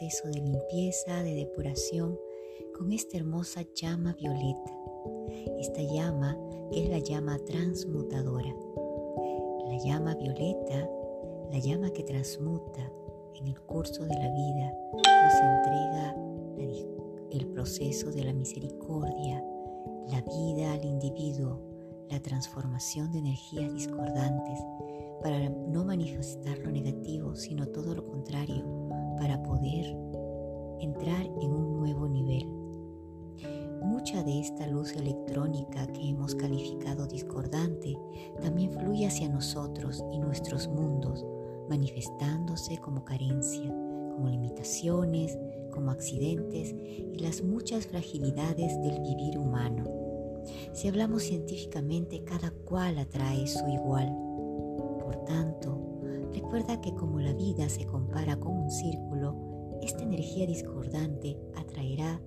Proceso 0.00 0.28
de 0.28 0.40
limpieza, 0.40 1.22
de 1.22 1.34
depuración 1.34 2.18
con 2.78 2.90
esta 2.90 3.18
hermosa 3.18 3.60
llama 3.74 4.14
violeta. 4.14 4.72
Esta 5.58 5.82
llama 5.82 6.38
que 6.70 6.84
es 6.84 6.88
la 6.88 6.98
llama 7.00 7.38
transmutadora. 7.40 8.54
La 9.66 9.76
llama 9.84 10.14
violeta, 10.14 10.88
la 11.50 11.58
llama 11.58 11.90
que 11.90 12.02
transmuta 12.02 12.90
en 13.34 13.48
el 13.48 13.60
curso 13.60 14.04
de 14.04 14.14
la 14.14 14.32
vida, 14.32 14.72
nos 14.94 15.34
entrega 15.68 16.16
el 17.30 17.46
proceso 17.48 18.10
de 18.10 18.24
la 18.24 18.32
misericordia, 18.32 19.44
la 20.08 20.22
vida 20.22 20.72
al 20.72 20.84
individuo, 20.86 21.60
la 22.08 22.20
transformación 22.20 23.12
de 23.12 23.18
energías 23.18 23.74
discordantes 23.74 24.60
para 25.22 25.50
no 25.50 25.84
manifestar 25.84 26.58
lo 26.58 26.70
negativo, 26.70 27.36
sino 27.36 27.66
todo 27.66 27.94
lo 27.94 28.06
contrario, 28.06 28.79
para 29.20 29.42
poder 29.42 29.94
entrar 30.80 31.26
en 31.42 31.52
un 31.52 31.74
nuevo 31.78 32.08
nivel. 32.08 32.46
Mucha 33.82 34.22
de 34.22 34.40
esta 34.40 34.66
luz 34.66 34.96
electrónica 34.96 35.86
que 35.88 36.08
hemos 36.08 36.34
calificado 36.34 37.06
discordante 37.06 37.98
también 38.40 38.72
fluye 38.72 39.06
hacia 39.06 39.28
nosotros 39.28 40.02
y 40.10 40.18
nuestros 40.18 40.68
mundos, 40.68 41.26
manifestándose 41.68 42.78
como 42.78 43.04
carencia, 43.04 43.68
como 43.68 44.28
limitaciones, 44.30 45.38
como 45.70 45.90
accidentes 45.90 46.74
y 46.74 47.18
las 47.18 47.42
muchas 47.42 47.86
fragilidades 47.86 48.80
del 48.80 49.00
vivir 49.00 49.38
humano. 49.38 49.84
Si 50.72 50.88
hablamos 50.88 51.24
científicamente, 51.24 52.24
cada 52.24 52.50
cual 52.50 52.98
atrae 52.98 53.46
su 53.46 53.68
igual. 53.68 54.08
Por 54.98 55.24
tanto, 55.26 55.79
recuerda 56.50 56.80
que 56.80 56.96
como 56.96 57.20
la 57.20 57.32
vida 57.32 57.68
se 57.68 57.86
compara 57.86 58.34
con 58.34 58.50
un 58.50 58.72
círculo, 58.72 59.78
esta 59.82 60.02
energía 60.02 60.48
discordante 60.48 61.38
atraerá 61.54 62.20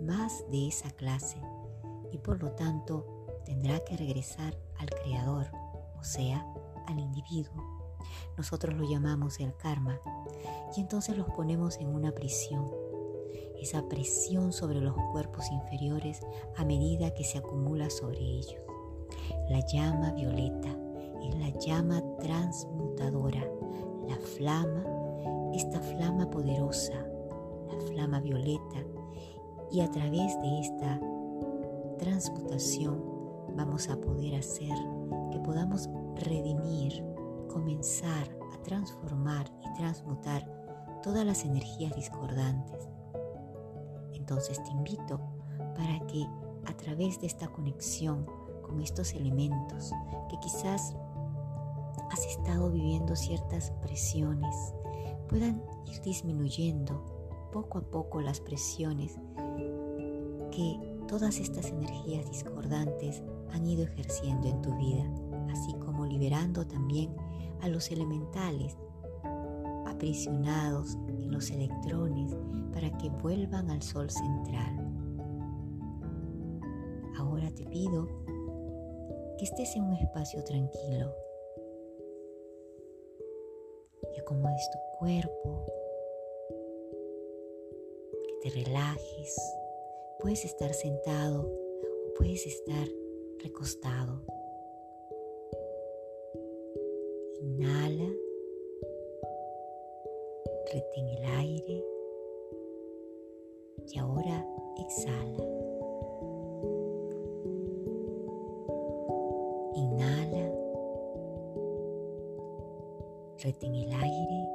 más 0.00 0.42
de 0.50 0.68
esa 0.68 0.90
clase 0.92 1.36
y 2.10 2.16
por 2.16 2.42
lo 2.42 2.52
tanto 2.52 3.26
tendrá 3.44 3.78
que 3.80 3.98
regresar 3.98 4.58
al 4.78 4.88
creador, 4.88 5.48
o 6.00 6.02
sea, 6.02 6.46
al 6.86 6.98
individuo. 6.98 7.98
Nosotros 8.38 8.74
lo 8.74 8.88
llamamos 8.88 9.38
el 9.38 9.54
karma 9.54 10.00
y 10.74 10.80
entonces 10.80 11.18
los 11.18 11.26
ponemos 11.26 11.76
en 11.76 11.88
una 11.88 12.12
prisión 12.12 12.70
esa 13.60 13.86
presión 13.86 14.54
sobre 14.54 14.80
los 14.80 14.94
cuerpos 15.12 15.44
inferiores 15.50 16.20
a 16.56 16.64
medida 16.64 17.12
que 17.12 17.24
se 17.24 17.36
acumula 17.36 17.90
sobre 17.90 18.20
ellos. 18.20 18.62
La 19.50 19.60
llama 19.66 20.12
violeta 20.12 20.74
es 21.22 21.34
la 21.34 21.50
llama 21.58 22.02
transmutadora, 22.18 22.77
flama, 24.38 24.84
esta 25.52 25.80
flama 25.80 26.30
poderosa, 26.30 26.94
la 26.94 27.80
flama 27.88 28.20
violeta, 28.20 28.78
y 29.72 29.80
a 29.80 29.90
través 29.90 30.40
de 30.40 30.60
esta 30.60 31.00
transmutación 31.98 33.02
vamos 33.56 33.88
a 33.88 34.00
poder 34.00 34.36
hacer 34.36 34.74
que 35.32 35.40
podamos 35.40 35.90
redimir, 36.14 37.04
comenzar 37.48 38.28
a 38.54 38.62
transformar 38.62 39.50
y 39.60 39.76
transmutar 39.76 40.48
todas 41.02 41.26
las 41.26 41.44
energías 41.44 41.94
discordantes. 41.96 42.88
Entonces 44.12 44.62
te 44.62 44.70
invito 44.70 45.20
para 45.74 45.98
que 46.06 46.24
a 46.66 46.76
través 46.76 47.20
de 47.20 47.26
esta 47.26 47.48
conexión 47.48 48.24
con 48.62 48.80
estos 48.80 49.14
elementos 49.14 49.90
que 50.30 50.38
quizás 50.38 50.94
has 52.10 52.24
estado 52.26 52.70
viviendo 52.70 53.16
ciertas 53.16 53.70
presiones, 53.82 54.54
puedan 55.28 55.62
ir 55.86 56.00
disminuyendo 56.02 57.50
poco 57.52 57.78
a 57.78 57.82
poco 57.82 58.20
las 58.20 58.40
presiones 58.40 59.18
que 60.50 60.78
todas 61.06 61.38
estas 61.38 61.66
energías 61.66 62.30
discordantes 62.30 63.22
han 63.52 63.66
ido 63.66 63.84
ejerciendo 63.84 64.48
en 64.48 64.60
tu 64.62 64.74
vida, 64.76 65.04
así 65.50 65.72
como 65.84 66.06
liberando 66.06 66.66
también 66.66 67.14
a 67.62 67.68
los 67.68 67.90
elementales 67.90 68.76
aprisionados 69.86 70.96
en 71.08 71.32
los 71.32 71.50
electrones 71.50 72.36
para 72.72 72.96
que 72.98 73.08
vuelvan 73.08 73.70
al 73.70 73.82
sol 73.82 74.10
central. 74.10 74.84
Ahora 77.16 77.50
te 77.50 77.64
pido 77.64 78.06
que 79.38 79.44
estés 79.44 79.74
en 79.76 79.84
un 79.84 79.94
espacio 79.94 80.44
tranquilo, 80.44 81.12
que 84.18 84.22
acomodes 84.22 84.68
tu 84.70 84.78
cuerpo, 84.98 85.64
que 88.26 88.34
te 88.42 88.50
relajes. 88.50 89.36
Puedes 90.18 90.44
estar 90.44 90.74
sentado 90.74 91.42
o 91.42 92.14
puedes 92.16 92.44
estar 92.46 92.88
recostado. 93.38 94.22
Inhala 97.40 98.10
retén 100.72 101.08
el 101.08 101.24
aire 101.24 101.84
y 103.86 103.98
ahora 103.98 104.44
exhala. 104.78 105.47
Retén 113.58 113.74
el 113.74 113.92
aire 113.92 114.48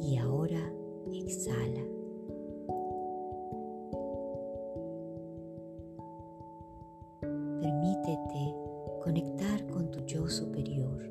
y 0.00 0.16
ahora 0.18 0.60
exhala. 1.10 1.82
Permítete 7.60 8.54
conectar 9.02 9.66
con 9.68 9.90
tu 9.90 10.00
yo 10.04 10.28
superior. 10.28 11.10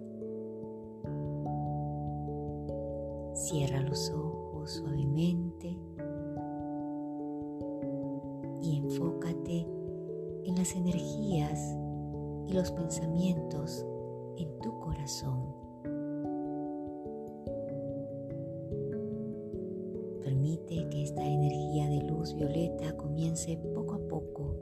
Cierra 3.34 3.82
los 3.82 4.12
ojos 4.12 4.72
suavemente 4.74 5.76
y 8.62 8.78
enfócate 8.78 9.68
en 10.46 10.56
las 10.56 10.76
energías 10.76 11.76
y 12.48 12.54
los 12.54 12.72
pensamientos 12.72 13.86
en 14.38 14.60
tu 14.60 14.80
corazón. 14.80 15.71
Poco 24.12 24.54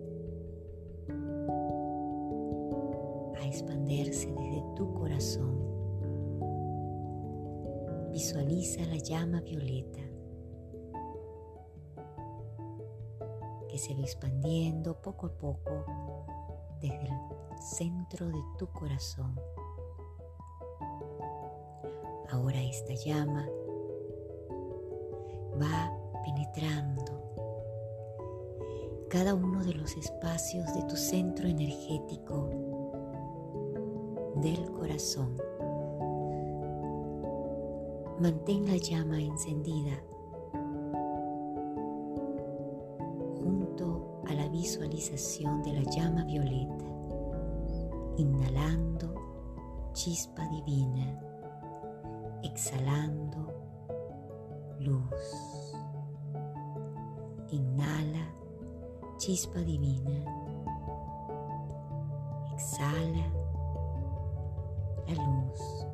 a 3.36 3.48
expandirse 3.48 4.28
desde 4.28 4.64
tu 4.76 4.94
corazón 4.94 5.60
Visualiza 8.12 8.86
la 8.86 8.98
llama 8.98 9.40
violeta 9.40 10.02
que 13.70 13.78
se 13.78 13.94
va 13.94 14.02
expandiendo 14.02 15.00
poco 15.02 15.28
a 15.28 15.30
poco 15.30 16.26
desde 16.82 17.08
el 17.08 17.62
centro 17.62 18.28
de 18.28 18.44
tu 18.58 18.68
corazón. 18.68 19.40
Ahora 22.30 22.62
esta 22.62 22.94
llama 22.94 23.48
va 25.62 25.94
penetrando 26.26 27.09
cada 29.10 29.36
uno 29.36 29.64
de 29.64 29.74
los 29.74 29.98
espacios 29.98 30.74
de 30.74 30.84
tu 30.84 30.96
centro 30.96 31.48
energético 31.48 32.50
del 34.38 34.72
corazón 34.72 35.36
Mantén 38.20 38.68
la 38.68 38.76
llama 38.76 39.18
encendida 39.18 39.98
junto 43.42 44.22
a 44.28 44.34
la 44.34 44.50
visualización 44.50 45.64
de 45.64 45.72
la 45.72 45.90
llama 45.90 46.26
violeta, 46.26 46.84
inhalando 48.18 49.16
chispa 49.94 50.46
divina, 50.50 51.18
exhalando 52.44 53.54
luz. 54.82 55.74
Inhala 57.52 57.99
chispa 59.30 59.60
divina, 59.60 60.26
exhala 62.52 63.28
la 65.06 65.14
luz. 65.14 65.86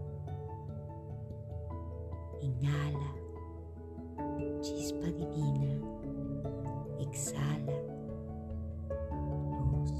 Inhala, 2.41 3.11
chispa 4.61 5.07
divina, 5.11 5.73
exhala, 7.01 7.75
luz. 9.67 9.91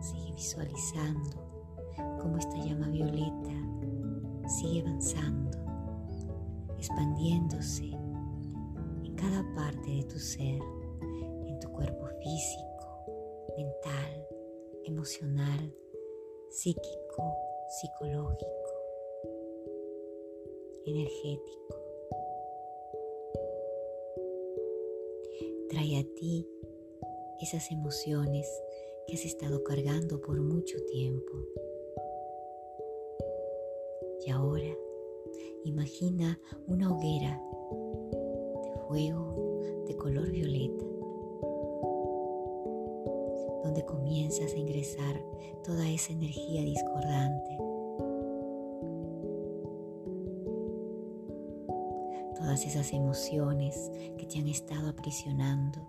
Sigue 0.00 0.32
visualizando 0.32 1.36
cómo 2.22 2.38
esta 2.38 2.56
llama 2.56 2.88
violeta 2.88 3.52
sigue 4.46 4.80
avanzando, 4.80 5.58
expandiéndose 6.78 7.90
en 9.04 9.14
cada 9.14 9.44
parte 9.54 9.90
de 9.90 10.04
tu 10.04 10.18
ser, 10.18 10.77
cuerpo 11.78 12.08
físico, 12.20 13.46
mental, 13.56 14.28
emocional, 14.82 15.72
psíquico, 16.50 17.22
psicológico, 17.68 18.72
energético. 20.84 21.76
Trae 25.70 26.00
a 26.00 26.04
ti 26.16 26.48
esas 27.40 27.70
emociones 27.70 28.48
que 29.06 29.14
has 29.14 29.24
estado 29.24 29.62
cargando 29.62 30.20
por 30.20 30.40
mucho 30.40 30.84
tiempo. 30.86 31.32
Y 34.26 34.30
ahora 34.30 34.76
imagina 35.62 36.40
una 36.66 36.92
hoguera 36.92 37.40
de 38.64 38.80
fuego 38.88 39.60
de 39.86 39.96
color 39.96 40.28
violeta 40.32 40.97
donde 43.68 43.84
comienzas 43.84 44.54
a 44.54 44.56
ingresar 44.56 45.22
toda 45.62 45.86
esa 45.90 46.14
energía 46.14 46.62
discordante. 46.62 47.58
Todas 52.34 52.64
esas 52.64 52.94
emociones 52.94 53.90
que 54.16 54.24
te 54.24 54.38
han 54.38 54.48
estado 54.48 54.88
aprisionando. 54.88 55.86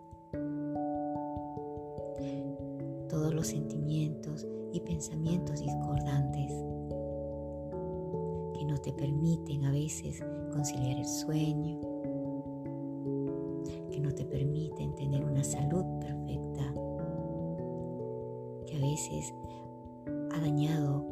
Todos 3.07 3.33
los 3.33 3.47
sentimientos 3.47 4.45
y 4.73 4.81
pensamientos 4.81 5.61
discordantes 5.61 6.51
que 8.55 8.65
no 8.65 8.77
te 8.77 8.91
permiten 8.91 9.63
a 9.63 9.71
veces 9.71 10.21
conciliar 10.51 10.97
el 10.97 11.05
sueño, 11.05 11.79
que 13.89 14.01
no 14.01 14.11
te 14.13 14.25
permiten 14.25 14.93
tener 14.95 15.23
una 15.23 15.45
salud 15.45 15.85
perfecta 15.99 16.18
veces 18.79 19.33
ha 20.31 20.39
dañado 20.39 21.05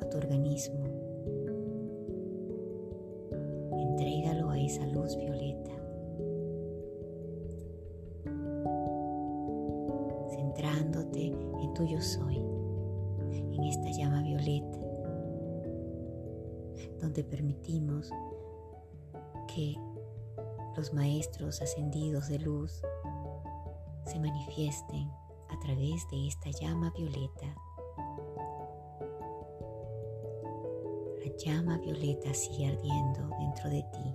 a 0.00 0.08
tu 0.08 0.16
organismo. 0.16 0.84
Entrégalo 3.78 4.50
a 4.50 4.58
esa 4.58 4.86
luz 4.86 5.16
violeta. 5.16 5.70
Centrándote 10.30 11.26
en 11.26 11.74
tu 11.74 11.84
yo 11.84 12.00
soy, 12.00 12.36
en 12.36 13.64
esta 13.64 13.90
llama 13.90 14.22
violeta, 14.22 14.78
donde 17.00 17.24
permitimos 17.24 18.10
que 19.54 19.74
los 20.76 20.94
maestros 20.94 21.60
ascendidos 21.60 22.28
de 22.28 22.38
luz 22.38 22.80
se 24.06 24.18
manifiesten 24.18 25.10
a 25.52 25.58
través 25.58 26.08
de 26.08 26.28
esta 26.28 26.50
llama 26.50 26.90
violeta. 26.96 27.54
La 31.24 31.36
llama 31.36 31.78
violeta 31.78 32.32
sigue 32.32 32.66
ardiendo 32.66 33.28
dentro 33.38 33.68
de 33.68 33.82
ti. 33.92 34.14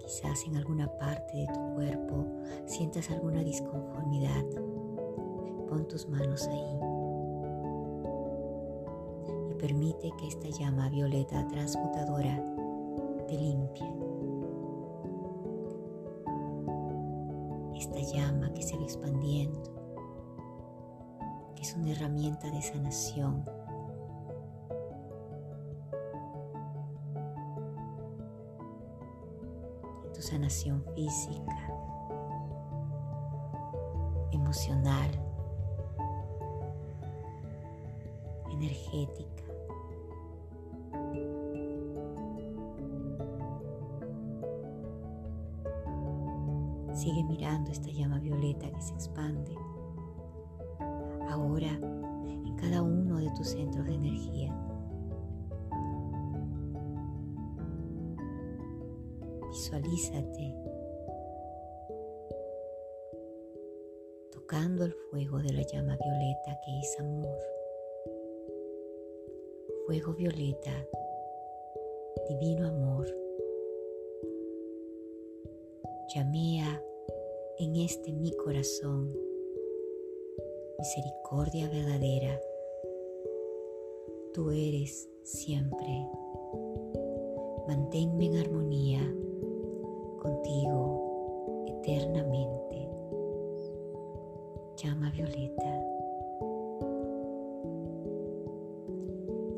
Quizás 0.00 0.44
en 0.46 0.56
alguna 0.56 0.86
parte 0.98 1.36
de 1.36 1.46
tu 1.46 1.74
cuerpo 1.74 2.26
sientas 2.66 3.10
alguna 3.10 3.42
disconformidad. 3.42 4.44
Pon 5.68 5.88
tus 5.88 6.06
manos 6.08 6.46
ahí 6.46 6.78
y 9.50 9.54
permite 9.54 10.10
que 10.18 10.28
esta 10.28 10.48
llama 10.50 10.88
violeta 10.90 11.46
transmutadora 11.48 12.40
te 13.26 13.36
limpie 13.36 14.05
es 21.66 21.74
una 21.74 21.90
herramienta 21.90 22.48
de 22.48 22.62
sanación. 22.62 23.44
tu 30.14 30.22
sanación 30.22 30.82
física, 30.94 31.68
emocional, 34.32 35.10
energética. 38.50 39.42
Sigue 46.94 47.24
mirando 47.24 47.72
esta 47.72 47.90
llama 47.90 48.20
violeta 48.20 48.70
que 48.70 48.80
se 48.80 48.94
expande. 48.94 49.75
Ahora 51.28 51.72
en 51.72 52.56
cada 52.56 52.82
uno 52.82 53.18
de 53.18 53.30
tus 53.36 53.48
centros 53.48 53.86
de 53.86 53.94
energía. 53.94 54.56
Visualízate 59.48 60.54
tocando 64.30 64.84
el 64.84 64.92
fuego 65.10 65.38
de 65.38 65.52
la 65.52 65.62
llama 65.62 65.96
violeta 65.96 66.60
que 66.64 66.78
es 66.78 67.00
amor. 67.00 67.38
Fuego 69.86 70.14
violeta, 70.14 70.72
divino 72.28 72.68
amor 72.68 73.06
llamea 76.14 76.82
en 77.58 77.76
este 77.76 78.12
mi 78.12 78.32
corazón, 78.32 79.12
misericordia 80.78 81.68
verdadera. 81.68 82.40
Tú 84.34 84.50
eres 84.50 85.08
siempre. 85.22 86.06
Manténme 87.66 88.26
en 88.26 88.36
armonía 88.36 89.00
contigo 90.20 91.64
eternamente. 91.66 92.88
Llama 94.76 95.10
violeta. 95.10 95.82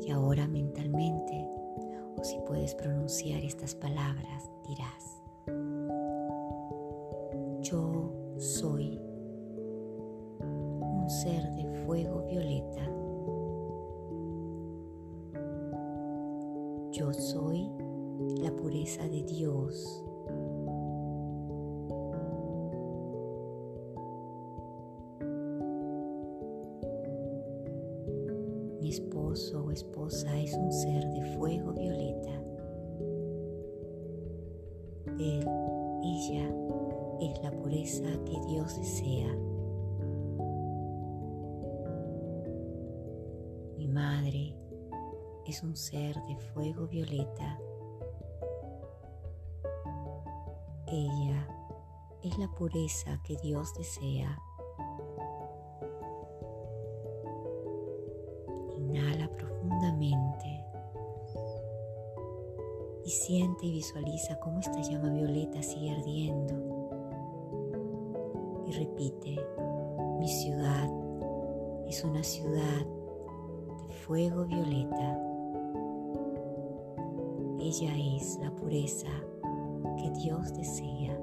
Y 0.01 0.11
ahora 0.11 0.47
mentalmente, 0.47 1.45
o 2.17 2.23
si 2.23 2.39
puedes 2.47 2.73
pronunciar 2.75 3.43
estas 3.43 3.75
palabras, 3.75 4.49
dirás. 4.65 5.21
Yo 7.61 8.13
soy 8.37 9.08
ser 11.23 11.51
de 11.51 11.65
fuego 11.85 12.23
violeta. 12.27 12.81
Yo 16.91 17.11
soy 17.11 17.69
la 18.41 18.55
pureza 18.55 19.03
de 19.03 19.23
Dios. 19.23 20.05
Mi 28.79 28.89
esposo 28.89 29.65
o 29.65 29.71
esposa 29.71 30.39
es 30.39 30.53
un 30.53 30.71
ser 30.71 31.05
de 31.09 31.21
fuego 31.37 31.73
violeta. 31.73 32.31
Él, 35.19 35.45
ella 36.01 36.49
es 37.19 37.43
la 37.43 37.51
pureza 37.51 38.07
que 38.23 38.39
Dios 38.47 38.77
desea. 38.77 39.48
Es 45.49 45.63
un 45.63 45.75
ser 45.75 46.15
de 46.25 46.37
fuego 46.37 46.85
violeta. 46.85 47.59
Ella 50.85 51.47
es 52.21 52.37
la 52.37 52.47
pureza 52.49 53.19
que 53.23 53.35
Dios 53.37 53.73
desea. 53.73 54.37
Inhala 58.77 59.27
profundamente 59.29 60.65
y 63.03 63.09
siente 63.09 63.65
y 63.65 63.71
visualiza 63.71 64.39
cómo 64.39 64.59
esta 64.59 64.81
llama 64.81 65.09
violeta 65.09 65.63
sigue 65.63 65.89
ardiendo. 65.89 66.53
Y 68.67 68.71
repite, 68.73 69.35
mi 70.19 70.27
ciudad 70.27 70.91
es 71.87 72.03
una 72.03 72.21
ciudad 72.21 72.85
de 73.87 73.95
fuego 73.95 74.45
violeta. 74.45 75.28
Ella 77.69 77.95
es 78.15 78.39
la 78.41 78.49
pureza 78.49 79.11
que 79.95 80.09
Dios 80.09 80.55
desea. 80.55 81.15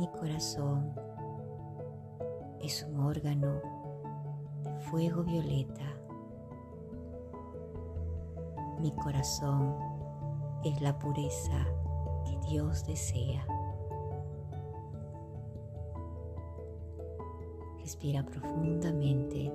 Mi 0.00 0.08
corazón 0.08 0.92
es 2.60 2.84
un 2.90 2.98
órgano 2.98 3.60
de 4.64 4.80
fuego 4.80 5.22
violeta. 5.22 5.94
Mi 8.80 8.90
corazón 8.96 9.76
es 10.64 10.82
la 10.82 10.98
pureza 10.98 11.64
que 12.24 12.36
Dios 12.48 12.84
desea. 12.84 13.46
Respira 17.78 18.24
profundamente. 18.24 19.52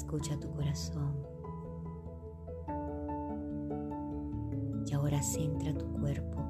Escucha 0.00 0.34
tu 0.40 0.50
corazón. 0.52 1.14
Y 4.86 4.94
ahora 4.94 5.22
centra 5.22 5.74
tu 5.74 5.92
cuerpo 6.00 6.42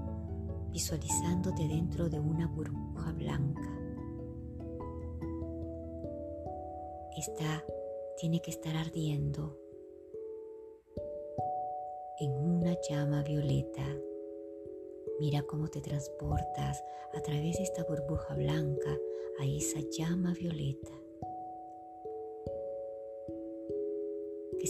visualizándote 0.70 1.66
dentro 1.66 2.08
de 2.08 2.20
una 2.20 2.46
burbuja 2.46 3.12
blanca. 3.12 3.68
Esta 7.18 7.64
tiene 8.18 8.40
que 8.40 8.52
estar 8.52 8.76
ardiendo 8.76 9.58
en 12.20 12.30
una 12.30 12.76
llama 12.88 13.24
violeta. 13.24 13.84
Mira 15.18 15.42
cómo 15.42 15.66
te 15.66 15.80
transportas 15.80 16.84
a 17.14 17.20
través 17.20 17.56
de 17.56 17.64
esta 17.64 17.82
burbuja 17.82 18.32
blanca 18.36 18.96
a 19.40 19.44
esa 19.44 19.80
llama 19.90 20.34
violeta 20.34 20.92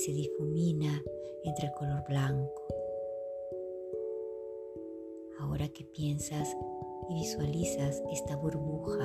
se 0.01 0.13
difumina 0.15 1.05
entre 1.45 1.67
el 1.67 1.73
color 1.75 2.03
blanco. 2.09 2.63
Ahora 5.41 5.69
que 5.69 5.85
piensas 5.85 6.57
y 7.11 7.15
visualizas 7.15 8.03
esta 8.11 8.35
burbuja, 8.37 9.05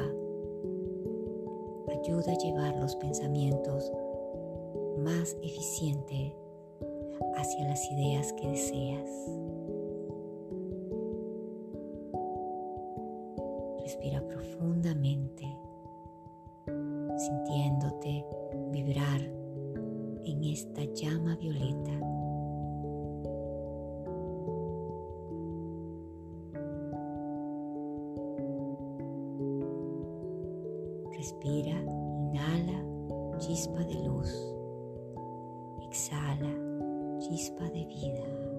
ayuda 1.99 2.31
a 2.31 2.37
llevar 2.37 2.77
los 2.77 2.95
pensamientos 2.95 3.91
más 4.99 5.35
eficiente 5.43 6.33
hacia 7.35 7.67
las 7.67 7.91
ideas 7.91 8.31
que 8.31 8.47
deseas. 8.47 9.09
Respira 13.81 14.25
profundamente, 14.27 15.45
sintiéndote 17.17 18.25
vibrar 18.71 19.44
en 20.25 20.43
esta 20.43 20.83
llama 20.93 21.35
violeta. 21.35 21.91
Respira, 31.15 31.81
inhala, 32.31 33.37
chispa 33.39 33.83
de 33.83 33.95
luz. 34.03 34.55
Exhala, 35.83 36.53
chispa 37.19 37.63
de 37.69 37.85
vida. 37.85 38.54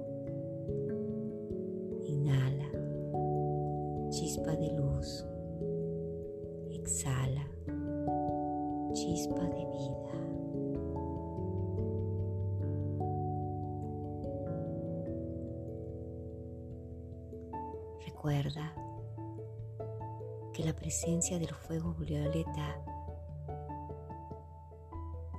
Presencia 20.87 21.37
del 21.41 21.53
fuego 21.53 21.95
violeta 21.95 22.81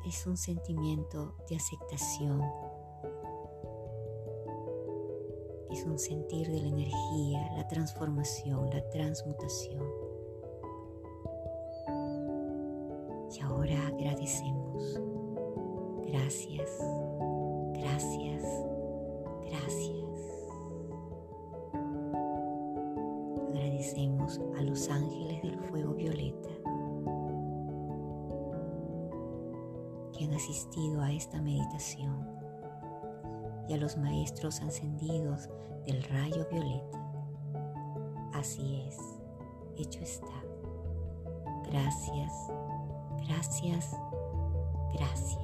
es 0.05 0.27
un 0.27 0.35
sentimiento 0.35 1.37
de 1.49 1.55
aceptación, 1.55 2.41
es 5.71 5.85
un 5.85 5.97
sentir 5.97 6.49
de 6.49 6.59
la 6.59 6.67
energía, 6.67 7.49
la 7.55 7.65
transformación, 7.69 8.69
la 8.71 8.89
transmutación. 8.89 10.06
Agradecemos 23.77 24.41
a 24.57 24.63
los 24.63 24.89
ángeles 24.89 25.39
del 25.43 25.59
fuego 25.69 25.93
violeta 25.93 26.49
que 30.17 30.25
han 30.25 30.33
asistido 30.33 30.99
a 31.03 31.11
esta 31.11 31.39
meditación 31.39 32.27
y 33.69 33.73
a 33.75 33.77
los 33.77 33.95
maestros 33.95 34.61
ascendidos 34.61 35.47
del 35.85 36.01
rayo 36.05 36.47
violeta. 36.51 37.11
Así 38.33 38.81
es, 38.87 38.97
hecho 39.77 39.99
está. 39.99 40.43
Gracias, 41.69 42.33
gracias, 43.27 43.95
gracias. 44.95 45.37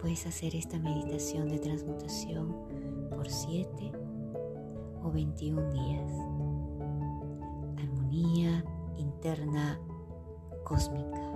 Puedes 0.00 0.26
hacer 0.26 0.56
esta 0.56 0.80
meditación 0.80 1.48
de 1.48 1.60
transmutación 1.60 2.69
por 3.10 3.28
7 3.28 3.92
o 5.02 5.10
21 5.10 5.70
días. 5.70 6.12
Armonía 7.76 8.64
interna 8.96 9.80
cósmica. 10.64 11.29